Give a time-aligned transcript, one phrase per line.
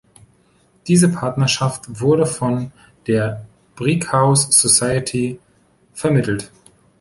[0.87, 2.71] Diese Partnerschaft wurde von
[3.05, 5.39] der Brighouse-Society
[5.93, 6.51] vermittelt.